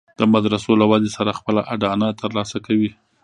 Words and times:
د 0.19 0.21
مدرسو 0.33 0.71
له 0.81 0.85
ودې 0.91 1.11
سره 1.17 1.37
خپله 1.39 1.61
اډانه 1.73 2.07
تر 2.21 2.29
لاسه 2.37 2.57
کوي. 2.65 2.89